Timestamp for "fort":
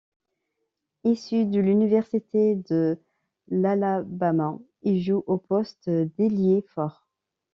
6.69-7.07